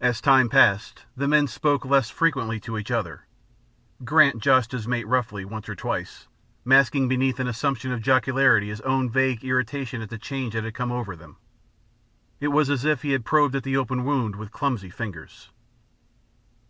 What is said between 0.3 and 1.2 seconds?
passed